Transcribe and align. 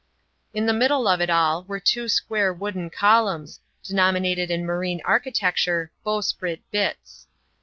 In 0.51 0.65
the 0.65 0.73
middle 0.73 1.07
of 1.07 1.29
all, 1.29 1.63
were 1.65 1.79
two 1.79 2.07
square 2.09 2.51
wooden 2.51 2.89
columns, 2.89 3.59
de 3.83 3.93
nominated 3.93 4.49
in 4.49 4.65
marine 4.65 4.99
architecture 5.05 5.91
"Bowsprit 6.03 6.61
Bitts." 6.71 7.27